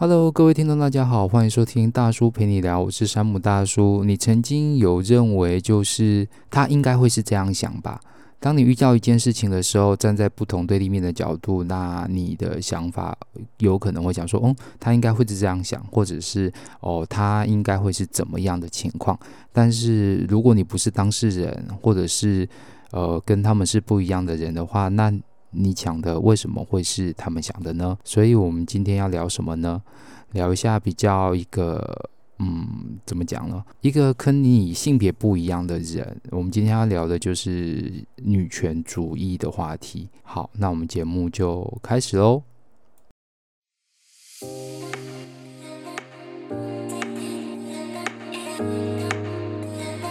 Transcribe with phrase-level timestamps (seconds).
[0.00, 4.04] Hello，各位听众，大家好，欢迎收听大叔陪你聊，我是山姆大叔。
[4.04, 8.00] 你曾经有认为，就是他应该会是这样想吧？
[8.38, 13.18] 当你遇到一件事情的时候，站在不同对立面的角度，那你的想法
[13.56, 19.18] 有可能会想说，哦，他应该会是这样想，或者是哦，他应该会是怎么样的情况？
[19.52, 22.48] 但是如果你不是当事人，或者是
[22.92, 25.12] 呃跟他们是不一样的人的话，那
[25.50, 27.96] 你想的为什么会是他们想的呢？
[28.04, 29.82] 所以，我们今天要聊什么呢？
[30.32, 33.64] 聊一下比较一个，嗯，怎么讲呢？
[33.80, 36.20] 一个跟你性别不一样的人。
[36.30, 40.08] 我们今天要聊的就是女权主义的话题。
[40.22, 42.42] 好，那我们节目就开始喽。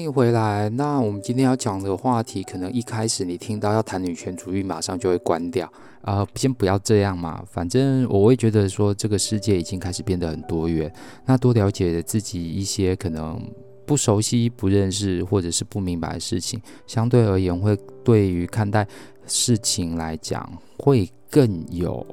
[0.00, 0.66] 欢迎回来。
[0.70, 5.70] 那我们今天要讲的话题，可能一开始你听到要谈女权主义，马上就会关掉。
[6.00, 7.44] 呃，先不要这样嘛。
[7.52, 10.90] 反正我会觉得说，这个世界已经开始变得很多元。
[11.26, 13.38] 那多了解自己一些可能
[13.84, 18.88] 不熟悉、不认识或者是不明白的事情，相对而言，会对于看待
[19.26, 22.06] 事情来讲，会更有。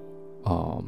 [0.48, 0.84] 呃，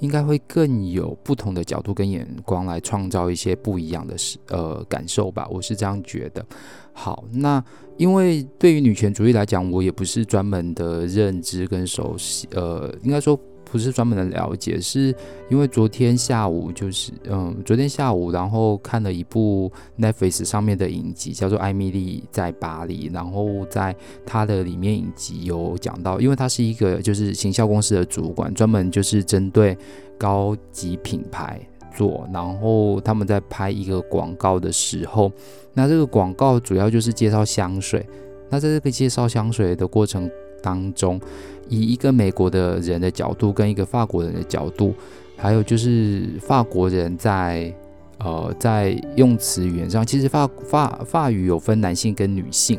[0.00, 6.44] 应该会更有不同的角度跟眼光来创造一些不一样的事呃感受吧，我是这样觉得。
[6.92, 7.62] 好，那
[7.96, 13.38] 因为对于女权主义来讲，我也不是专门的认知跟熟悉，呃，应该说。
[13.74, 15.12] 不是专门的了解，是
[15.48, 23.92] 因为昨天下午就是嗯，昨天下午然后看了一部 Netflix 上面的影集，叫做《艾米丽在巴黎》，然后在
[24.24, 29.76] 它的里面影集有讲到，因为他是一个就是行销公司的主管，专门就是针对
[30.16, 31.60] 高级品牌
[31.92, 35.32] 做，然后他们在拍一个广告的时候，
[35.72, 38.06] 那这个广告主要就是介绍香水，
[38.50, 40.30] 那在这个介绍香水的过程
[40.62, 41.20] 当中。
[41.68, 44.94] 以一个美国的人的角度，跟一个法国人的角度，
[45.36, 47.74] 还有就是法国人在
[48.18, 52.78] 呃在用词语言上，其实法法法语有分男性跟女性，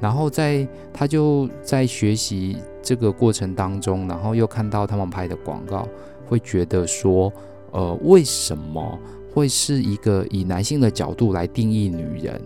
[0.00, 5.88] 然后在他就在学习这个过程当中，然后又看到他们拍的广告，
[6.26, 7.32] 会觉得说，
[7.72, 8.98] 呃，为什么
[9.32, 12.40] 会是一个以男性的角度来定义女人，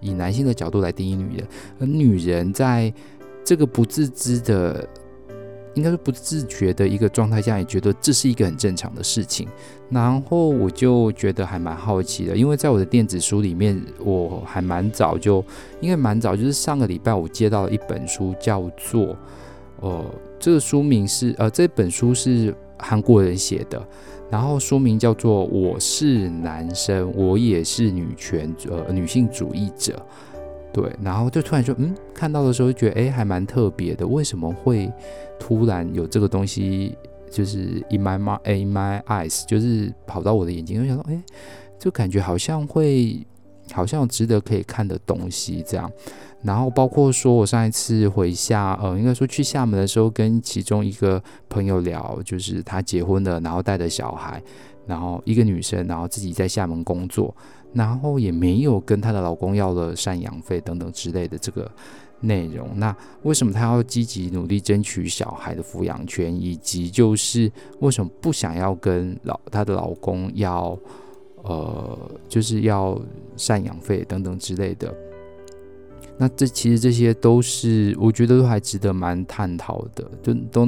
[0.00, 1.46] 以男性的角度来定义女人，
[1.78, 2.92] 而女人在
[3.44, 4.88] 这个不自知的。
[5.76, 9.46] 应该是不自觉的一个状态下，也觉得这是一个很正常的事情。
[9.90, 15.44] 然后我就觉得还蛮好奇的，因为在我的电子书里面，我还蛮早就，
[15.80, 19.14] 因为蛮早，就是上个礼拜我接到了一本书，叫做
[19.80, 20.04] 呃，
[20.40, 23.86] 这个书名是呃，这本书是韩国人写的，
[24.30, 29.92] 然后书名叫做《我是男生，我也是女权呃女性主义者》。
[30.76, 34.06] 对，然后就突然说，嗯，看到的时候就觉得，哎，还蛮特别的。
[34.06, 34.92] 为什么会
[35.38, 36.94] 突然有这个东西，
[37.30, 41.18] 就是 in my mind, in my eyes，就是跑到我的眼睛，就想说，哎，
[41.78, 43.26] 就感觉好像会，
[43.72, 45.90] 好像值得可以看的东西这样。
[46.42, 54.42] 然后包括说我上一次回厦，呃，应该说去厦门的时候，跟其中一个朋友聊，就是他结婚了，然后带着小孩，
[54.86, 57.34] 然后一个女生，然后自己在厦门工作。
[57.76, 61.70] 然后也没有跟她的老公要了赡养费等等之类的这个
[62.20, 62.70] 内容。
[62.76, 70.78] 那为什么她要积极努力争取小孩的抚养权，以及就是为什么不想要跟老她的老公要
[71.42, 72.98] 呃，就是要
[73.36, 74.92] 赡养费等等之类的？
[76.18, 80.66] 那这其实这些都是我觉得都还值得蛮探讨的，就都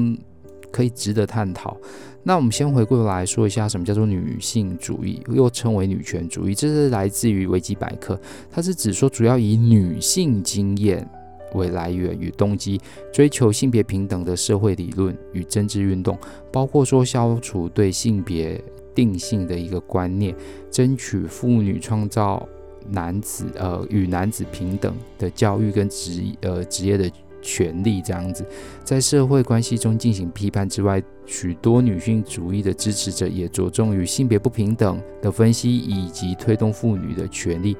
[0.71, 1.77] 可以值得探讨。
[2.23, 6.55] 那我们先回过头来说一下，什么叫做女性主义，又称为女权主义。
[6.55, 8.21] 这是来自于维基百科，
[8.51, 11.09] 它是指说主要以女性经验
[11.55, 12.79] 为来源与动机，
[13.13, 16.19] 追求性别平等的社会理论与政治运动，
[16.53, 18.63] 包括说消除对性别
[18.95, 20.35] 定性的一个观念，
[20.71, 22.47] 争取妇女创造
[22.91, 27.11] 男子呃与男子平等的教育跟职呃职业的。
[27.49, 28.45] 权利这样子，
[28.85, 37.75] 在社会关系中进行批判之外，许多女性主义的支持者也着重于性别不平等的分析，以及推动妇女的权利、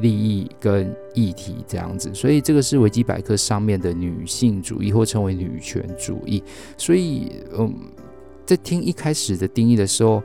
[0.00, 2.08] 利益跟议题这样子。
[2.14, 6.40] 所以这个是维基百科上面的女性主义，或称为女权主义。
[6.76, 7.74] 所以，嗯，
[8.46, 10.22] 在听一开始的定义的时候，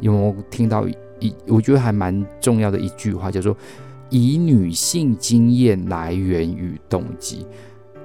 [0.00, 3.54] 有没有听到一我觉得还蛮重要的一句话，叫做
[4.10, 7.46] 以女性经验来源与动机，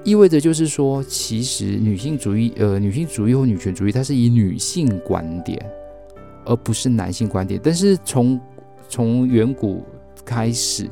[0.03, 5.59] 意味着就是说，其实女性主义，呃，女性主义或女权主义，它是以女性观点，
[6.45, 7.59] 而不是男性观点。
[7.63, 8.39] 但是从
[8.87, 9.83] 从远古
[10.23, 10.87] 开始，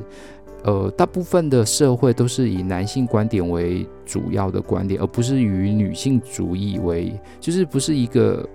[0.64, 8.48] 呃，大部分的社会都是以男性观点为主要的观点，而不是以女性主义为，就是不是一个。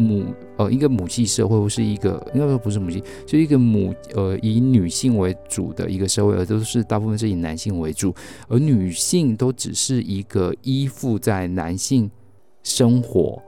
[0.00, 0.24] 母
[0.56, 8.14] 呃，一个母系社会，或是一个应该说不是母系，就一个母呃以女性为主的一个社会，而都是大部分是以男性为主，
[8.48, 12.10] 而女性都只是一个依附在男性
[12.62, 13.40] 生活、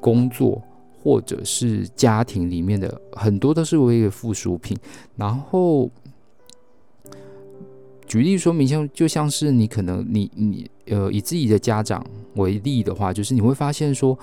[0.00, 0.60] 工作
[1.02, 4.76] 或者是家庭里面的，很多都是为一个附属品。
[5.16, 5.90] 然后
[8.06, 12.04] 举例说明，像就像是你可能你你呃以自己的家长
[12.34, 14.18] 为例的话，就是你会发现说。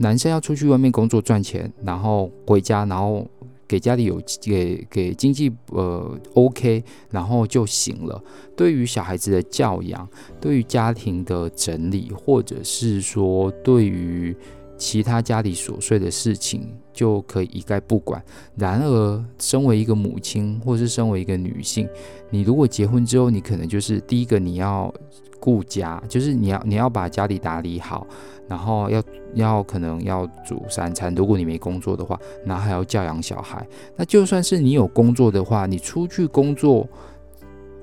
[0.00, 3.26] 男生要出去外面工作赚钱，然后回家，然后
[3.68, 8.22] 给家里有给给经济呃 OK，然后就行了。
[8.56, 10.08] 对于小孩子的教养，
[10.40, 14.34] 对于家庭的整理，或者是说对于
[14.78, 18.22] 其他家里琐碎的事情，就可以一概不管。
[18.56, 21.88] 然而，身为一个母亲，或是身为一个女性，
[22.30, 24.92] 你如果结婚之后，你可能就是第一个你要
[25.38, 28.06] 顾家，就是你要你要把家里打理好。
[28.48, 29.00] 然后要
[29.34, 33.64] 要可能要煮三餐，如果你没工作的话，然后还要教养小孩。
[33.94, 36.84] 那就算是你有工作的话，你出去工作，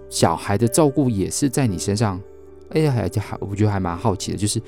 [0.09, 2.19] 小孩的照顾也是在你身上。
[2.71, 4.61] 哎呀，还还我觉得还蛮好奇的，就是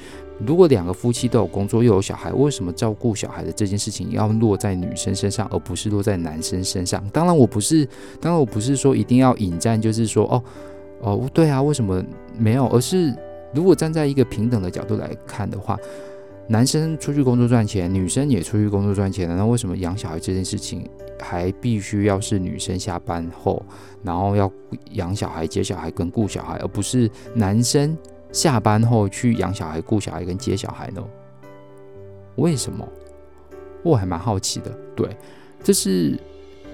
[0.45, 7.03] 如果两个夫妻都有工作又有小孩，为什么照顾小孩的这件事情要落在女生身上，而不是落在男生身上？
[7.09, 7.85] 当然我不是，
[8.21, 10.43] 当然我不是说一定要引战，就是说哦
[11.01, 12.03] 哦对啊，为什么
[12.37, 12.67] 没有？
[12.67, 13.13] 而是。
[13.51, 15.75] 如果站在一个平等的角度来看的话，
[16.49, 20.87] 男生出去工作赚钱，女生也出去工作赚钱，那为什么养小孩这件事情
[21.19, 23.63] 还必须要是女生下班后，
[24.03, 24.51] 然后要
[24.91, 27.97] 养小孩、接小孩跟顾小孩，而不是男生
[28.31, 31.03] 下班后去养小孩、顾小孩跟接小孩呢？
[32.35, 32.87] 为什么？
[33.83, 34.71] 我还蛮好奇的。
[34.95, 35.09] 对，
[35.63, 36.17] 这是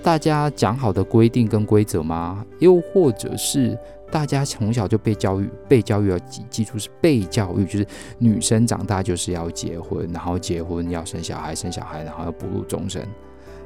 [0.01, 2.45] 大家讲好的规定跟规则吗？
[2.59, 3.77] 又或者是？
[4.11, 7.85] 大家从小就被教育，被教育要记记住是被教育，就是
[8.19, 13.05] 女生长大就是要结婚，然后结婚要生小孩，生小孩然后要步入终身，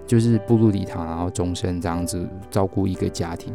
[0.09, 3.53] 就是步入礼堂，然后终身这样子照顾一个家庭。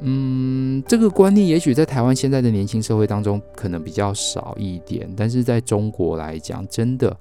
[0.00, 7.14] 嗯，这个观念也许在台湾现在的年轻社会当中可能比较少一点，但是在中国来讲，真的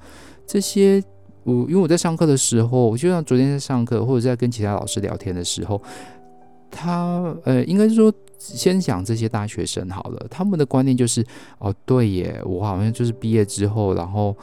[0.46, 1.04] 这些
[1.44, 5.82] 我因为我在上课的时候，就像昨天在上课或者在跟其他老师聊天的时候。
[6.70, 10.28] 他呃，应该是说，先讲这些大学生好了。
[10.30, 11.26] 他们的观念就是，
[11.60, 14.36] 哦，对耶，我好像就是毕业之后，然后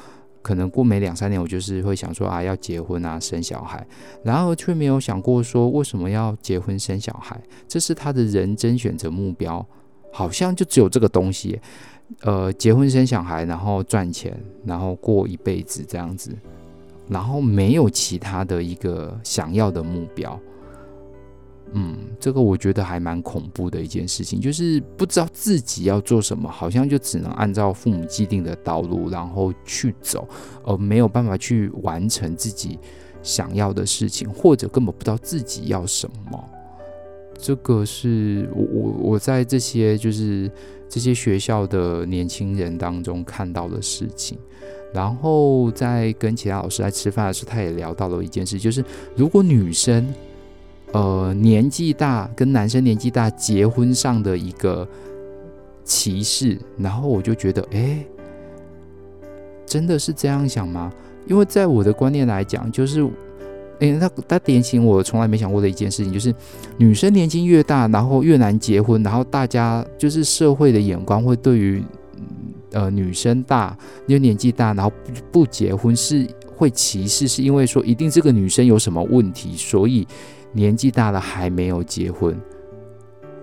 [0.44, 3.84] 可能过没两三年，我就是会想说啊，要结婚啊，生小孩。
[4.22, 7.40] 然而却没有想过说，为什么要结婚生小孩？
[7.66, 9.66] 这是他的人生选择目标，
[10.12, 11.58] 好像就只有这个东西。
[12.20, 16.30] 呃，结婚生小孩，然后赚钱，然后过一辈子这样子，
[17.08, 20.38] 然后没有其他的一个想要的目标。
[21.76, 30.28] 嗯，这个我觉得还蛮恐怖的一件事情，就是不知道自己要做什么，好像就只能按照父母既定的道路然后去走，
[30.62, 32.78] 而没有办法去完成自己
[33.24, 36.44] 想要的事情，或者根本不知道自己要什么。
[37.36, 40.48] 这个是我我我在这些就是
[40.88, 44.38] 这些学校的年轻人当中看到的事情，
[44.92, 48.84] 然后在跟其他老师来吃饭的时候，他也聊到了一件事，就是
[49.16, 50.06] 如果女生。
[50.94, 54.86] 呃，年纪大跟男生年纪大结婚上的一个
[55.82, 57.98] 歧视，然后我就觉得，哎，
[59.66, 60.92] 真的是这样想吗？
[61.26, 63.04] 因为在我的观念来讲，就是，
[63.80, 66.32] 哎，他他点醒我从来没想过的一件事情，就是
[66.78, 71.82] 女生年纪越大，然后越难结婚，然后大家就是社会的眼光会对于
[72.70, 76.24] 呃女生大因为年纪大，然后不不结婚是
[76.54, 80.06] 会歧视，是因为说一定这个女生有什么问题，所以。
[80.56, 82.40] 年纪大了还没有结婚，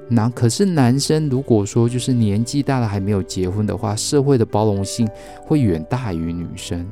[0.08, 5.06] 那可是男生如果说就是年纪大了还没有结婚的话，社会的包容性
[5.46, 6.90] 会远大于女生。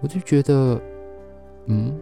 [0.00, 0.80] 我就觉得，
[1.66, 1.96] 嗯，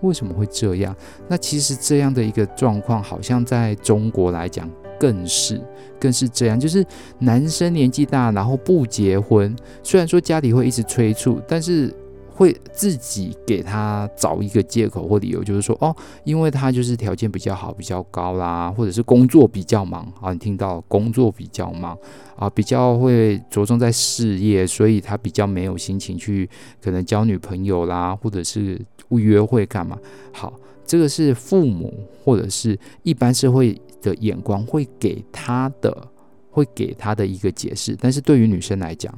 [0.00, 0.94] 为什么会这样？
[1.26, 5.60] 那其实这样的一个状况，好像在中国来讲更是
[5.98, 6.86] 更是这样，就是
[7.18, 11.92] 男生年纪大然后不结婚，虽然说家里会一直催促，但是。
[12.38, 21.98] 会自己给他找一个借口或理由，就是说哦，因为他就是条件比较好，比较高啦，或者是工作比较忙啊，你听到工作比较忙
[22.36, 26.48] 啊，比较会着重在事业，所以他比较没有心情去
[26.80, 29.98] 可能交女朋友啦，或者是约会干嘛？
[30.32, 30.52] 好，
[30.86, 31.92] 这个是父母
[32.24, 36.08] 或者是一般社会的眼光会给他的，
[36.52, 39.12] 会给他的一个解释，但是对于女生来讲。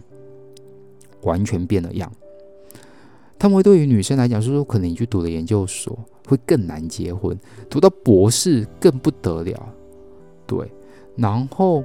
[1.25, 2.11] 完全变了样，
[3.41, 7.35] 他们会对于女生来讲说，说可能你去读了研究所会更难结婚，
[7.71, 9.69] 读到博士更不得了，
[10.47, 10.71] 对。
[11.17, 11.83] 然后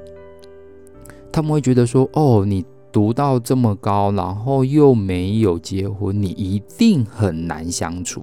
[1.32, 8.22] 他们会觉得说，哦，你读到这么高，然后又没有结婚，你一定很难相处。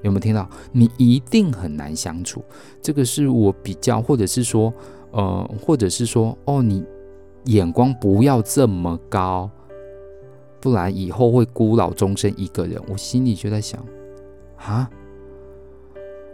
[0.00, 0.48] 有没有听到？
[0.72, 2.42] 你一定很难相处。
[2.80, 4.72] 这个是我比较，或者是说，
[5.10, 6.82] 呃，或者是说，哦，你
[7.44, 9.50] 眼光不要这么高。
[10.60, 13.84] 不然以后会孤老终生一个人，我心里就在想，
[14.56, 14.90] 啊，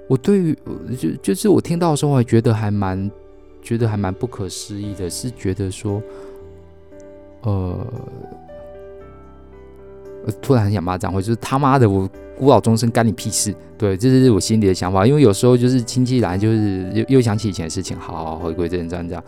[0.09, 0.59] 我对于
[0.99, 3.11] 就就是我听到的时候，还觉得还蛮
[3.61, 6.03] 觉得还蛮不可思议的，是觉得说，
[7.43, 7.87] 呃，
[10.41, 13.55] 突然很想骂脏话，就是他妈的，我孤老终生干你屁事？
[13.77, 19.25] 对，这是我心里的想法，因为有时候就是亲戚来，就是又又想起以前的事情，好好回归正传这样。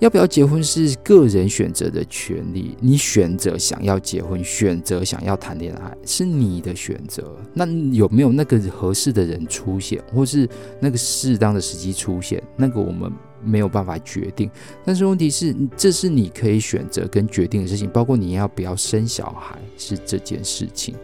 [0.00, 7.36] 要不要结婚是个人选择的权利，你选择想要结婚，选择想要谈恋爱是你的选择。
[7.52, 10.48] 那有没有那个合适的人出现，或是
[10.80, 13.12] 那个适当的时机出现，那个我们
[13.44, 14.50] 没有办法决定。
[14.84, 20.94] 但是问题是，这是你可以选择跟决定的事情，包括你要不要生小孩是这件事情。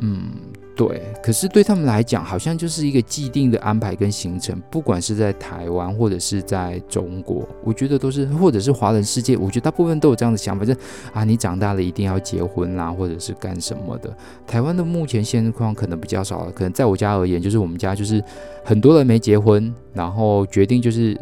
[0.00, 0.32] 嗯。
[0.74, 10.80] 对，可是对他们来讲，好像就是一个既定的安排跟行程，不管是在台湾或者是在中国，我觉得都是，或者是华人世界，我觉得大部分都有这样的想法，就是
[11.12, 14.16] 啊，你长大了一定要结婚啦，或者是干什么的。
[14.46, 18.24] 台湾的目前现况可能比较少了，可能在我家而言，就是我们家就是
[18.64, 21.14] 很多人没结婚，然后决定就是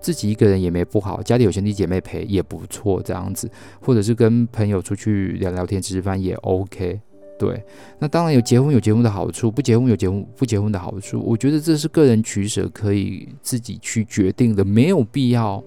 [0.00, 3.48] 自己一个人也没不好，家里有兄弟姐妹陪也不错，这样子，
[3.80, 7.00] 或者是跟朋友出去聊聊天、吃吃饭也 OK。
[7.38, 7.62] 对，
[7.98, 11.20] 那当然有结婚有结婚的好处，不结婚有结婚不结婚的好处。
[11.20, 15.62] 我觉得这是个人取舍，可以自己去决定的，没有必要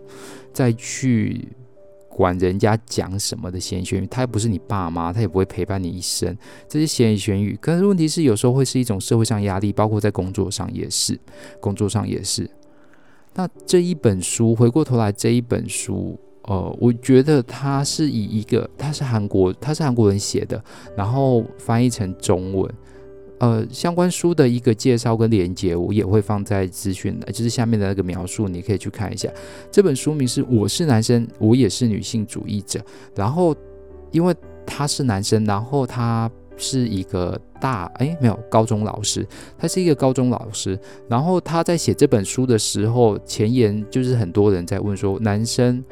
[0.51, 1.47] 再去
[2.07, 4.07] 管人家讲什么的闲言闲语。
[4.07, 6.35] 他又不是你爸妈，他也不会陪伴你一生。
[6.67, 11.19] 这些闲言闲语，可是问题是有时候会是一种社会上压力，包括在工作上也是，
[11.59, 12.49] 工作上也是。
[13.35, 16.19] 那这一本书，回过头来这一本书。
[16.49, 20.59] 呃，我觉得他是以一个，他是韩国，他是韩国人写的，
[20.97, 22.73] 然后翻译成中文。
[23.37, 29.29] 呃，相关书的一个介绍跟连接，我也会放在资讯的，就是下面的那个描述，你可以去看一下。
[29.71, 32.79] 这本书名是《我是男生，我也是女性主义者》。
[33.15, 33.55] 然后，
[34.09, 39.23] 因为他是男生，然后他是一个大，哎，没有，高中老师，
[39.55, 40.77] 他是一个高中老师。
[41.07, 45.83] 然后他在写这本书的时候，前言就是很多人在问说，男生。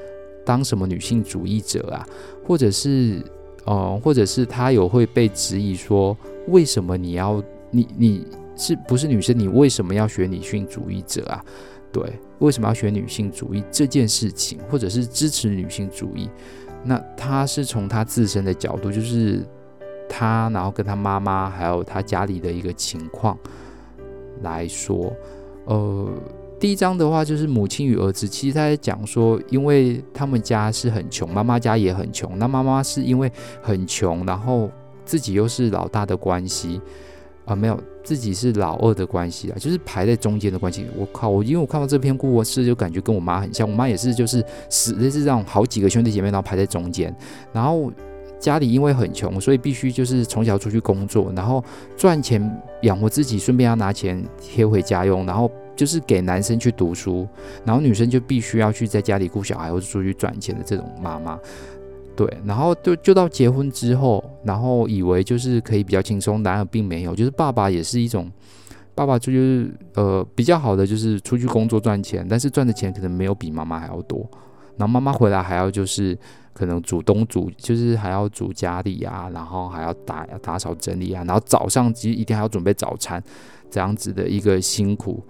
[0.48, 2.08] 当什么女性主义者啊，
[2.46, 3.22] 或者是，
[3.66, 8.26] 呃，或者是他有会被质疑说，为什么你要你你
[8.56, 9.38] 是不是女生？
[9.38, 11.44] 你为什么要学女性主义者啊？
[11.92, 12.02] 对，
[12.40, 16.30] 为什么要学女性主义这件事情，或者是支持女性主义？
[16.86, 19.46] 那他是从他自身的角度，就是
[20.08, 23.38] 他，然后跟他妈妈还有他家里的一个情况
[24.42, 25.14] 来说，
[25.66, 26.10] 呃。
[26.60, 32.40] 第一章的话就是母亲与儿子，其实他在讲说，因为他们家是很穷，妈妈家也很穷。
[32.40, 34.68] 那妈妈是因为很穷，然后
[35.06, 36.82] 自己又是老大的关系
[37.46, 40.88] 啊，没有自己是老二的关系啊，就是排在中间的关系。
[40.98, 43.70] 我靠，我因为我看到这篇故事，就感觉跟我妈很像。
[43.70, 47.16] 我妈也是，就是死的是让，好几个兄弟姐妹，然后排在中间。
[47.54, 47.92] 然后
[48.40, 51.64] 家里因为很穷，所以必须就是从小出去工作，然后
[51.96, 52.42] 赚钱
[52.82, 55.52] 养活自己，顺便要拿钱贴回家用，然后。
[55.78, 57.26] 就是给男生去读书，
[57.64, 61.40] 然后女生就必须要去在家里顾小孩或者出去赚钱的这种妈妈，
[62.16, 68.30] 对，然后就就到结婚之后，然后以为就是可以比较轻松，然而并没有，就是爸爸也是一种，
[68.96, 74.28] 爸爸就是呃比较好的就是出去工作赚钱，但是赚的钱可能没有比妈妈还要多，
[74.78, 76.18] 然后妈妈回来还要就是
[76.54, 83.24] 可能煮东煮，就是还要煮家里啊，然后还要打打扫整理啊，然后早上其实一定还要准备早餐，
[83.70, 85.24] 这样子的一个辛苦。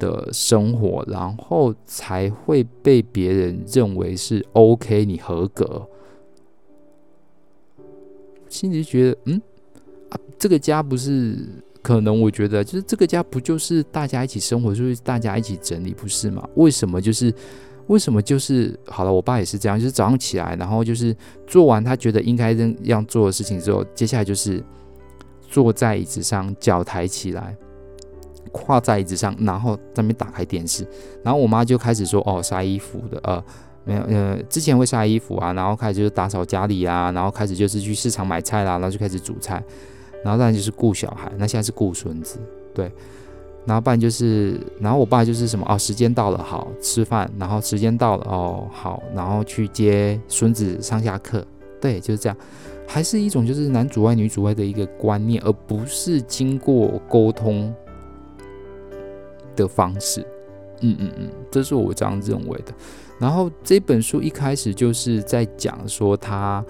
[0.00, 5.86] 的生活，然后才会被别人认为是 OK，你合格。
[8.48, 9.40] 心里觉得，嗯，
[10.08, 11.38] 啊，这个家不是
[11.80, 12.20] 可能？
[12.20, 16.48] 我觉得就是这个家不就是大家一起生活，就是大家一起整理，不是吗？
[16.56, 17.32] 为什么就是
[17.86, 19.12] 为什么就是好了？
[19.12, 21.16] 我爸也是这样，就是早上起来，然后就是
[21.46, 24.60] 做完他觉得应该这样做的事情之后，接下来就是
[25.48, 27.56] 坐在椅子上，脚抬起来，
[28.52, 30.86] 跨在椅子上，然后在那边打开电视，
[31.22, 33.42] 然后我妈就开始说：“哦，晒衣服的，呃，
[33.84, 39.62] 没有，呃，之前会晒衣服啊，然后开始就是打扫家里啊，然后开始就是去市场买菜啦，然后就开始煮菜，
[40.24, 42.38] 然后当然就是顾小孩，那现在是顾孙子，
[42.74, 42.90] 对。”
[43.66, 47.30] 然后不然就是，然后我爸就是什么哦，时间到了，好吃饭。
[47.38, 51.46] 然后时间到了，哦，好，然后去接孙子上下课。
[51.78, 52.36] 对，就是这样，
[52.88, 57.72] 还是一种就是男主外女主外的一个观念，而不是经过沟通
[59.60, 60.20] 的方式。
[60.80, 62.72] 嗯嗯嗯，这是我这样认为的。
[63.18, 66.64] 然后这本书一开始就是在讲说他，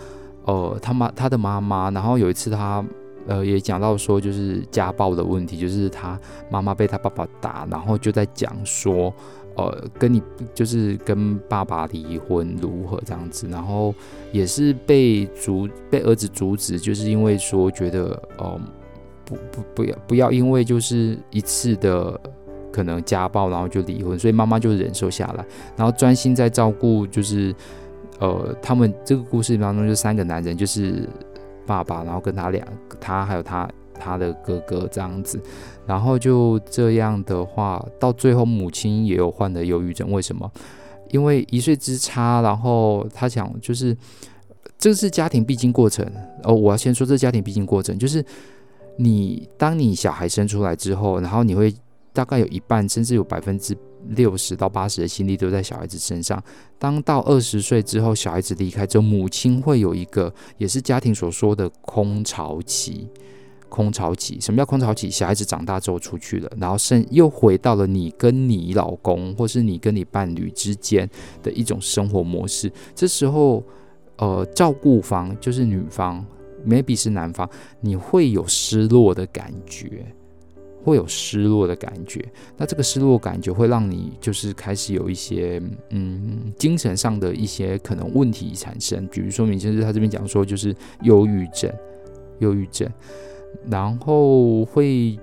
[0.45, 2.85] 呃，他妈他的妈妈，然后有一次他。
[3.27, 6.19] 呃，也讲到说，就是家暴的问题，就是他
[6.51, 9.13] 妈妈被他爸爸打，然后就在讲说，
[9.57, 10.23] 呃，跟你
[10.55, 13.95] 就是跟爸爸离婚如何这样子，然后
[14.33, 18.59] 也是被阻被儿子阻止，就是因为说觉得，哦、
[19.27, 22.19] 不不不要不要因为就是一次的
[22.73, 25.45] 可能家暴，然后就离婚，所以妈妈就忍受下来，
[25.77, 27.55] 然后专心在照顾，就是
[28.19, 31.09] 呃，他们这个故事当中就三个男人，就是。
[31.67, 32.67] 爸爸，然后跟他俩，
[32.99, 35.41] 他还有他他的哥哥这样子，
[35.87, 40.11] 然后就这样的话，到最后母亲也有患了忧郁症。
[40.11, 40.51] 为什么？
[41.11, 43.97] 因为一岁之差，然后他想就是
[44.79, 46.05] 这是家庭必经过程。
[46.43, 48.25] 哦，我要先说这家庭必经过程，就是
[48.97, 51.73] 你当你小孩生出来之后，然后你会
[52.21, 53.75] 大概有一半，甚至有百分之。
[54.17, 56.43] 六十到八十的心力都在小孩子身上。
[56.79, 63.07] 当到二十岁之后，小孩子离开之后，母亲会有一个，也是家庭所说的空巢期。
[63.69, 65.11] 空巢期，什么叫空巢期？
[65.11, 71.07] 小孩子长大之后出去了，然后剩又回到了你跟你老公，或是你跟你伴侣之间
[71.43, 72.73] 的一种生活模式。
[72.95, 73.63] 这时候，
[74.17, 76.25] 呃，照顾方就是女方
[76.67, 77.47] ，maybe 是男方，
[77.83, 80.07] 你会有失落的感觉。
[80.83, 82.25] 会有失落的感觉，
[82.57, 85.61] 那这个失落感觉会让你就是开始有一些
[85.91, 91.71] 嗯精神上的一些可能问题产生，比如说，明先生他这边讲说就是忧郁症，
[92.39, 92.89] 忧郁症，
[93.71, 95.19] 然后会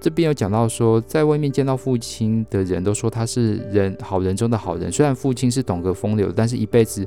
[0.00, 7.06] 这边有讲到说，在外面见到父亲的人都说他是人好人中的好人，虽然父亲是懂个风流，但是一辈子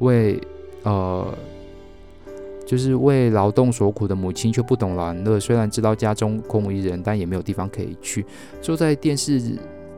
[0.00, 0.40] 为
[0.82, 1.26] 呃。
[2.66, 5.38] 就是为劳动所苦的母亲，却不懂玩乐。
[5.38, 8.26] 虽然知道家中空无一人，但也没有地方可以去。
[8.60, 9.40] 坐在电视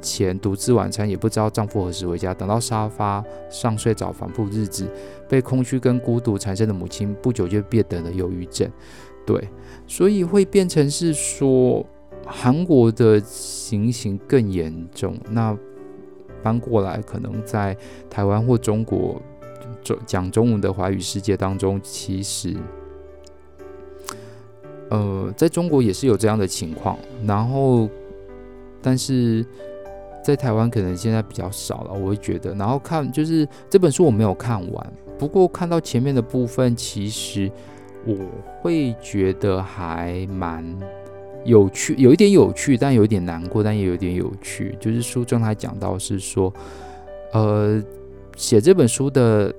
[0.03, 2.35] 前独自晚餐，也不知道丈夫何时回家。
[2.35, 4.87] 等到沙发上睡着，反复日子，
[5.29, 8.71] 被空虚跟孤独缠身的母亲，不久就变得了忧郁症。
[9.27, 9.49] 对，
[9.87, 11.85] 所以会变成是说，
[12.27, 15.19] 韩国的情形更严重。
[15.31, 15.57] 那
[16.43, 17.77] 搬过来，可能在
[18.11, 19.21] 台湾或中国。
[19.83, 22.55] 中讲中文的华语世界当中，其实，
[24.91, 27.89] 呃，在中国也是有这样的情况，然后，
[28.83, 29.45] 但是
[30.25, 32.55] 在台湾可能现在比较少了，我会觉得。
[32.55, 37.51] 然后看就是这本书我没有看完，不过看到前面的部分，其实
[38.05, 38.17] 我
[38.61, 40.65] 会觉得还蛮
[41.45, 44.77] 有趣，有一点有趣，但有一点难过，但也有一点有趣。
[44.81, 46.53] 就是书中还讲到是说，
[47.33, 47.83] 呃，
[48.37, 49.55] 写这本书的。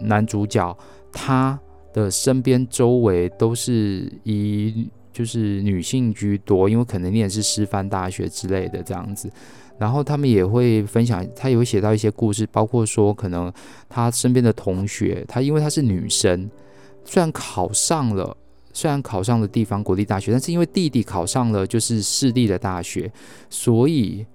[0.00, 0.76] 男主角
[1.12, 1.58] 他
[1.92, 9.30] 的身边周围都是以就是女性居多，因为可能念的是师范大学之类的这样子。
[9.78, 13.52] 然后他们也会分享，他也会写到一些故事，包括说可能
[13.88, 16.48] 他身边的同学，他因为他是女生，
[17.04, 18.36] 虽然考上了，
[18.72, 23.10] 虽然考上了地方国立大学，但是因为弟弟考上了就是私立的大学，
[23.48, 24.26] 所以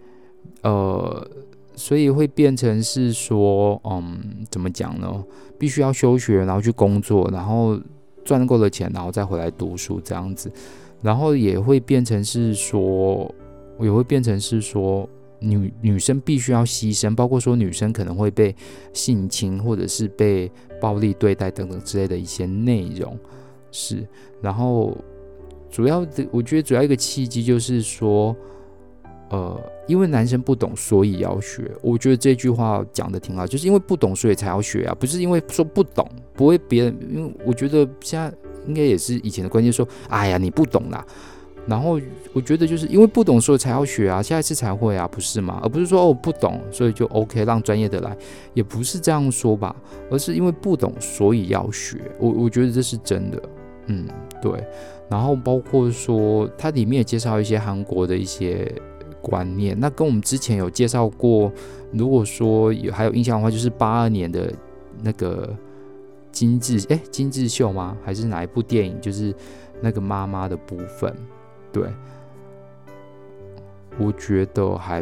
[0.64, 1.30] 呃。
[1.76, 5.24] 所以会变成是说，嗯，怎么讲呢？
[5.58, 7.80] 必须要休学，然后去工作，然后
[8.24, 10.52] 赚够了钱，然后再回来读书这样子。
[11.02, 13.34] 然后也会变成是说，
[13.80, 15.10] 也会变成是说，
[15.40, 18.56] 女女生必须要牺牲，包括说女生可能会被
[18.94, 23.18] 性侵或者是被暴力对待等等之类的一些内容。
[23.72, 24.08] 是，
[24.42, 24.96] 然后
[25.70, 28.36] 主要的，我觉得主要一个契机就是说。
[29.34, 31.72] 呃，因为男生不懂，所以要学。
[31.82, 36.96] 我觉得这句话讲得挺好，就是因为不懂，所以才要学啊，不是因为说不懂，不会别人。
[37.10, 38.32] 因为我觉得现在
[38.68, 41.04] 应该也是以前的观念，说，哎呀，你不懂啦。
[41.66, 42.00] 然后
[42.32, 45.60] 我觉得就是因为不懂，所以才要学啊，下一次才会啊，不是吗？
[45.64, 48.16] 而不是说哦不懂，所以就 OK 让专业的来，
[48.54, 49.76] 也不是这样说吧，
[50.12, 52.00] 而是因为不懂，所以要学。
[52.20, 53.42] 我我觉得这是真的，
[53.88, 54.06] 嗯，
[54.40, 54.64] 对。
[55.10, 58.72] 然后包括说它里面也介绍一些韩国的一些。
[59.24, 59.80] 观念。
[59.80, 61.50] 那跟我们之前有介绍过，
[61.94, 64.54] 如果说有还有印象的话，就是八二年的
[65.02, 65.56] 那个
[66.30, 67.98] 金智哎金智秀吗？
[68.04, 69.00] 还是哪一部电影？
[69.00, 69.34] 就是
[69.82, 71.16] 那个妈妈的部分，
[71.72, 71.88] 对，
[73.98, 75.02] 我觉得还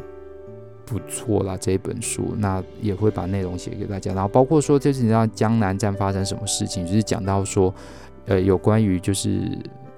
[0.85, 1.57] 不错啦。
[1.57, 4.13] 这一本书，那也会把内容写给大家。
[4.13, 7.73] 然后包括说，就是你知道江南站发生什么事情，就是讲到说，
[8.27, 9.41] 呃，有关于就是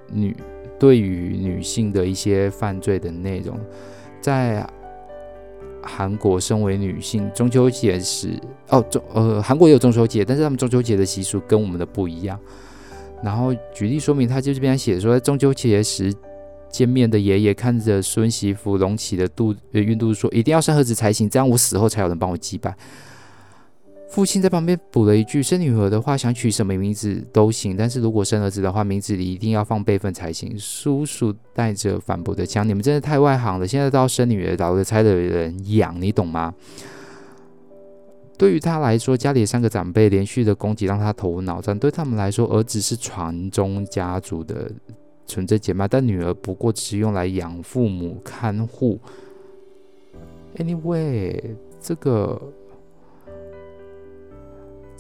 [0.10, 0.34] 女。
[0.80, 3.58] 对于女性的一些犯罪的内容，
[4.24, 4.66] 在
[5.84, 12.40] 韩国，身为女性，中秋节时哦，中呃，韩国也有中秋节，但是他们中秋节的习俗跟我们的不一样。
[13.22, 16.14] 然后举例说明，他就这边写说，在中秋节时
[16.70, 22.74] 见面的爷爷看着孙媳妇隆起的肚呃孕肚说，一定要生儿子才行，这样我死后才有人帮我祭拜。
[24.14, 36.54] 父亲在旁边补了一句：“生女儿的话，想取什么名字都行，但是如果生儿子的话，名字里一定要放辈分才行。”叔叔带着反驳的腔：“你们真的太外行了，现在都要生女儿，老了才有人养，你懂吗？”
[38.38, 41.76] 对于他来说，家里三个长辈连续的攻击让他头脑胀。
[41.80, 44.72] 对他们来说，儿子是传宗家族的
[45.26, 49.00] 纯正血脉，但女儿不过只是用来养父母、看护。
[50.58, 52.40] Anyway，这个。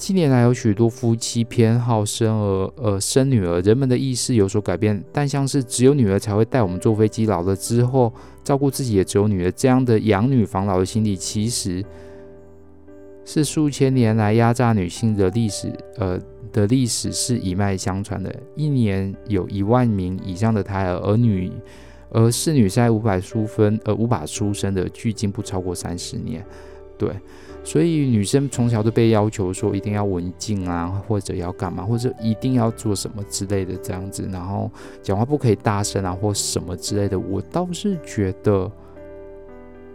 [0.06, 5.02] 近年来，有许多夫妻偏好生儿，呃，生女儿，人们的意识有所改变。
[5.13, 8.12] 但像是只有女儿才会带我们坐飞机，老了之后
[8.44, 11.82] 照顾自己也只有女儿这样的养女防老的心理，其实
[13.24, 16.20] 是数千年来压榨女性的历史，呃，
[16.52, 18.36] 的历史是一脉相传的。
[18.58, 21.50] 一年有一万名以上的胎儿，而女，
[22.10, 26.46] 而是女在无法出分，呃，无法出生的，距今不超过三十年。
[26.97, 27.10] 对。
[27.65, 34.69] 所以女生从小都被要求说一定要文静啊，或者要干嘛，或者一定要做什么之类的这样子，然后
[35.01, 37.17] 讲话不可以大声啊，或什么之类的。
[37.17, 38.69] 我倒是觉得，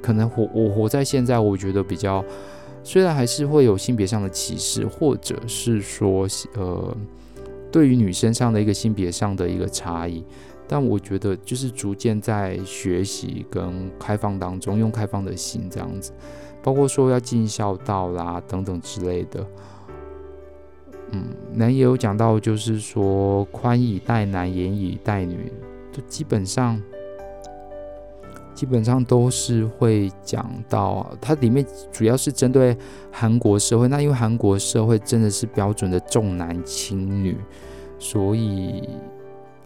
[0.00, 2.24] 可能活我活在现在，我觉得比较，
[2.82, 6.96] 虽然还是会有性别上的歧视，或者是说呃，
[7.70, 10.24] 对于女生上的一个性别上的一个差异，
[10.66, 16.12] 但我觉得就是逐渐在学习跟开放当中，用开放的心这样子。
[16.62, 19.46] 包括说要尽孝道啦，等等之类的，
[21.12, 25.52] 嗯，那也有讲到，就是说宽以待男，严以待女，
[25.92, 26.80] 就基本上，
[28.54, 32.76] 基本上都是会讲到，它里面主要是针对
[33.10, 33.88] 韩国社会。
[33.88, 37.36] 那因为韩国社会真的是标准的重男轻女，
[37.98, 38.88] 所以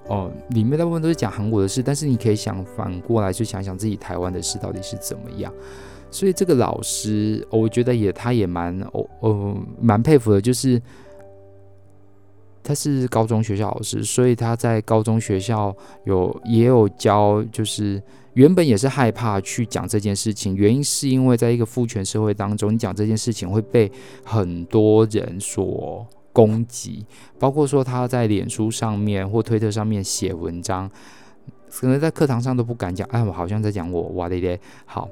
[0.09, 5.53] 哦，里面大部分都是讲韩国的事，但是你可以想反过来去想想自己台湾的事到底是怎么样。
[6.13, 10.81] 所以这个老师，我觉得也他也蛮哦呃蛮佩服的，就是
[12.63, 18.01] 他是高中学校老师，所以他在高中学校有也有教，就是
[18.35, 23.91] 原本也是害怕去讲这件事情，原因是因为在一个父权社会当中，你讲这件事情会被
[24.23, 27.05] 很多人所攻击，
[27.39, 30.91] 包括说他在脸书上面或推特上面写文章，
[31.71, 35.09] 可能在课堂上都不敢讲，哎，我好像在讲我哇咧咧，好。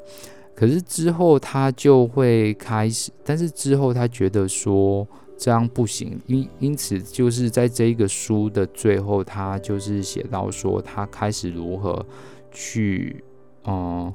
[0.61, 12.05] 可是之后他就会开始，但是之后他觉得说这样不行，因因此就是在这一个书的最后，他就是写到说他开始如何
[12.53, 13.25] 去，
[13.65, 14.13] 嗯，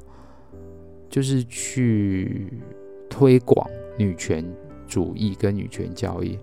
[1.10, 2.53] 就是去
[3.10, 4.45] 推广女权
[4.88, 6.38] 主义跟女权教育。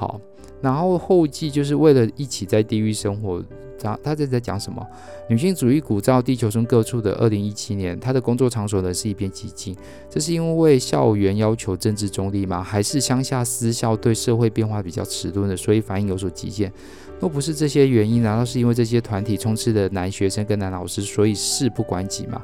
[0.00, 0.18] 好，
[0.62, 3.44] 然后后记就是为了一起在地狱生活。
[3.78, 4.86] 他他这在讲什么？
[5.28, 9.76] 女性主义鼓噪地球村各处的二零一七年，他的工作场所呢是一片寂静。
[10.08, 12.62] 这是因为校园要求政治中立吗？
[12.62, 16.72] 还是乡下私校对社会变化比较迟钝的，所以反应有所极限？
[17.20, 22.40] 若不是这些原因，难道是因为这些团体充斥的男学生跟男老师，所以事不关己吗？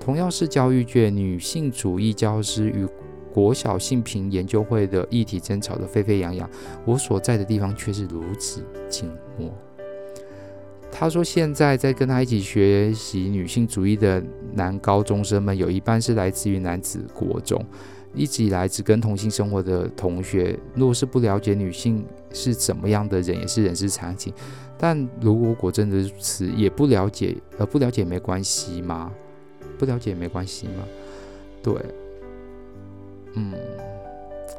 [0.00, 2.86] 同样是教育界，女性主义教师与
[3.36, 6.48] 国小性平研究会的议题争吵得沸沸扬扬，
[6.86, 9.52] 我所在的地方却是如此静默。
[10.90, 17.62] 他说：“现在在跟他一起学习女性主义的男高中生们，有一半是来自于男子国中，
[18.14, 24.32] 一直以来只跟同性生活的同学，若是不了解女性是怎么样的人，也是人之常情。
[24.78, 29.12] 但如果果真的如此，也不了解，呃，不了解没关系吗？
[29.76, 30.84] 不了解没关系吗？
[31.62, 31.74] 对，
[33.36, 33.52] 嗯，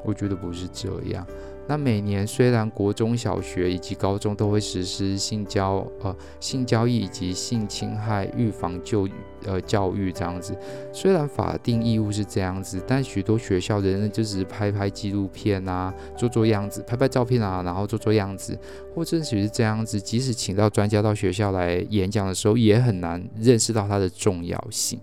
[0.05, 1.25] 我觉得不是这样。
[1.69, 9.05] 那每年虽然国中小学以及高中都会实施性交呃性交易以及性侵害预防就
[9.43, 10.55] 呃教育这样子，
[10.93, 18.57] 虽然法定义务是这样子，但许多学校的人就只是拍拍纪录片啊，做做样子，拍拍照片啊，然后做做样子，
[18.95, 25.01] 或者只是这样子，即使请到专家到学校来演讲的时候，也很难认识到它的重要性。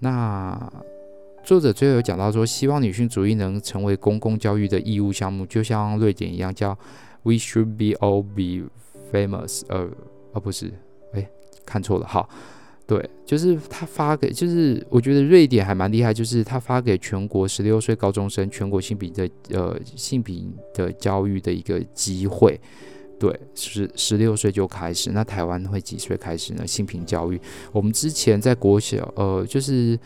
[0.00, 0.72] 那。
[1.44, 6.76] 作者最后有讲到说，希望女性主义能成为公共教育的义务项目，就像瑞典一样，叫
[7.22, 8.66] We should be all be
[9.12, 9.62] famous。
[9.68, 9.86] 呃，
[10.32, 10.72] 哦，不是，
[11.12, 11.28] 哎，
[11.66, 12.26] 看错了，哈，
[12.86, 22.58] 对，就是他发给，就是我觉得瑞典还蛮厉害，就是他发给全国十六岁高中生全国性平的呃性平的教育的一个机会。
[23.20, 26.66] 对，十十六岁就开始，那台湾会几岁开始呢？
[26.66, 27.38] 性平教育，
[27.70, 29.98] 我们之前在国小，呃，就是。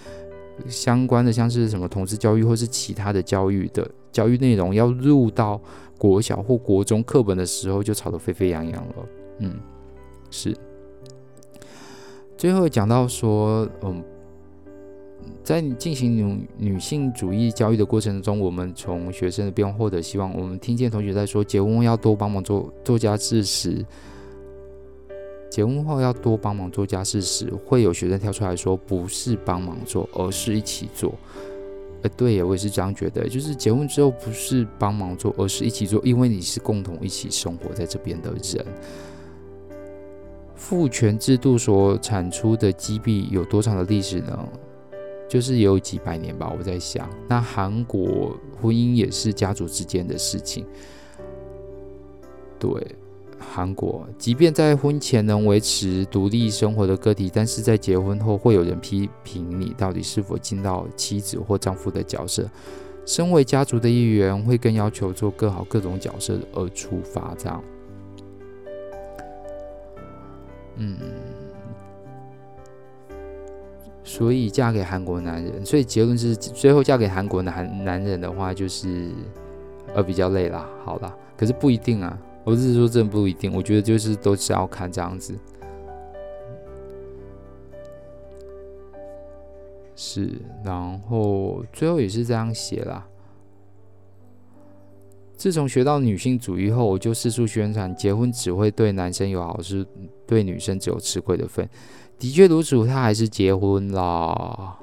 [0.66, 5.60] 相关的像是什么同志教育或是其他的教育的教育内容要入到
[5.96, 8.94] 国小或国中课本的时候，就吵得沸沸扬扬了。
[9.38, 9.54] 嗯，
[10.30, 10.56] 是。
[12.36, 14.02] 最后讲到说，嗯，
[15.42, 20.32] 在进行女女性主义教育的过程中，我们从学生的变化获得希望。
[20.36, 23.84] 我们听见同学在说，结婚要多帮忙做做家事时。
[25.50, 31.14] 结婚后要多帮忙做家事时，会有学生跳出来说：“不是帮忙做，而是一起做。”
[32.02, 33.28] 呃，对呀，我也是这样觉得。
[33.28, 38.66] 就是结婚之后不是帮忙做，而是一起做，因为你是共同一起生活在这边的人。
[40.54, 44.48] 父权制度所产出的积弊有多长的历史呢？
[45.28, 46.54] 就是有几百年吧。
[46.56, 50.64] 我在想，那韩国婚姻也是家族之间的事情，
[52.58, 52.70] 对。
[53.38, 62.48] 韩国，即便在婚前能维持独立生活的个体，但是在结婚后会有人批评你到底是否尽到妻子或丈夫的角色。
[63.06, 67.34] 身为家族的一员，会更要求做更好各种角色而出发。
[67.38, 67.64] 这样，
[70.76, 70.96] 嗯，
[74.04, 79.10] 所以嫁给韩国男人，所以结论是最后嫁给韩国男男人的话，就是
[79.94, 80.68] 呃比较累啦。
[80.84, 82.18] 好啦，可是不一定啊。
[82.48, 83.52] 我是说，这不一定。
[83.52, 85.38] 我觉得就是都是要看这样子，
[89.94, 90.32] 是，
[90.64, 93.06] 然后最后也是这样写啦。
[95.36, 99.86] 自从学到女性主义后，我就四处宣传，结婚只会对男生有好事，
[100.26, 101.68] 对女生只有吃亏的份。
[102.18, 104.78] 的确如此，他还是结婚啦。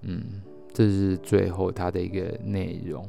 [0.00, 3.08] 嗯，这是最后他的一个内容。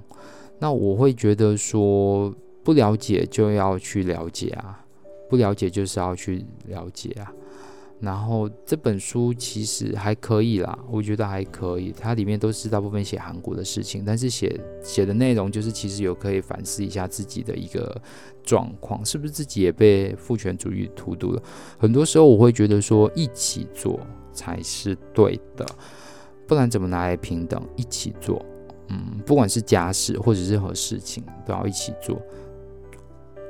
[0.60, 4.86] 那我会觉得说，不了解就要去了解啊，
[5.30, 7.32] 不了解就是要去了解啊。
[8.02, 11.93] 然后这本书其实还可以啦，我觉得还可以。
[11.98, 18.02] 它里面都是大部分写韩国的事情，但是写写的内容就是其实有可以反思一下自己的一个
[18.41, 21.43] 状况，是不是自己也被父权主义荼毒了？
[21.78, 24.00] 很多时候我会觉得说，一起做
[24.32, 25.65] 才是对的，
[26.48, 27.62] 不然怎么拿来平等？
[27.76, 28.41] 一起做。
[28.89, 32.19] 嗯，不管是家事或者任何事情，都要一起做，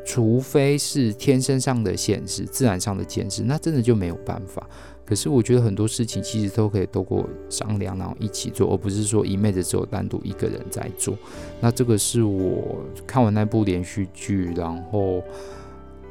[0.06, 4.68] 除非是天生上的限制、自然上的限制，那真的就没有办法。
[5.06, 11.18] 可是我觉得很多事情其实都可以透过商量，然后一起做，而不是说一昧的只有单独一个人在做。
[11.60, 15.24] 那这个是我看完那部连续剧，然后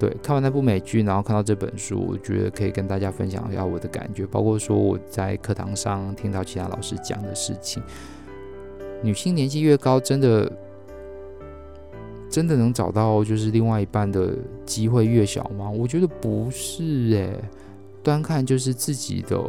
[0.00, 7.80] 对看完那部美剧，然后看到这本书，我觉得可以跟大家分享一下我的感觉，包括说我在课堂上听到其他老师讲的事情。
[9.02, 10.52] 女性年纪越高，真的
[12.30, 14.34] 真的能找到就是另外一半的
[14.66, 15.70] 机会越小吗？
[15.70, 17.44] 我觉得不是诶、欸，
[18.02, 19.40] 端看就是自己的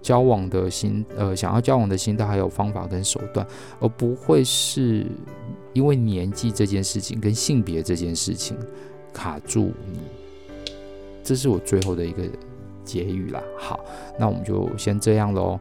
[0.00, 3.46] 交往的心，呃，想要交往的心态还有方法跟手段，
[3.80, 5.06] 而不会是
[5.72, 8.56] 因为年纪这件事情跟性别这件事情
[9.12, 9.98] 卡住你。
[11.24, 12.22] 这是我最后的一个
[12.84, 13.42] 结语啦。
[13.58, 13.80] 好，
[14.18, 15.58] 那我们就先这样喽。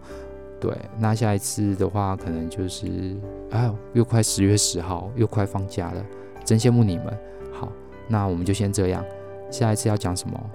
[0.66, 3.16] 对，那下一次的话，可能就是，
[3.52, 6.04] 哎呦，又快十月十号，又快放假了，
[6.44, 7.06] 真羡慕你们。
[7.54, 7.72] 好，
[8.08, 9.06] 那我们就先这样，
[9.52, 10.52] 下一次要讲什么？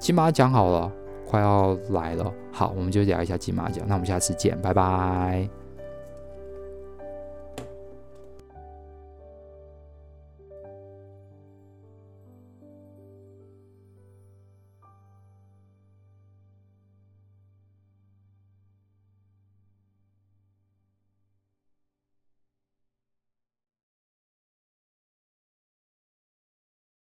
[0.00, 0.92] 金马奖好了，
[1.24, 2.32] 快要来了。
[2.50, 3.84] 好，我们就聊一下金马奖。
[3.86, 5.61] 那我们下次见，拜拜。